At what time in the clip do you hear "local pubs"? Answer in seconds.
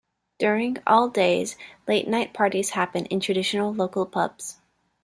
3.71-4.57